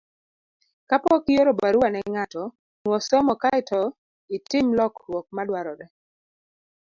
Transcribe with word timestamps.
Kapok 0.89 1.21
ioro 1.33 1.51
barua 1.61 1.87
ne 1.91 1.99
ng'ato, 2.13 2.43
nuo 2.81 2.97
some 3.07 3.33
kae 3.41 3.59
to 3.69 3.79
itim 4.35 4.67
lokruok 4.77 5.25
madwarore. 5.35 5.85